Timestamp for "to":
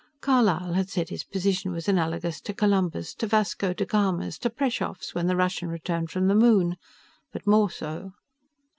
2.41-2.55, 3.13-3.27, 4.39-4.49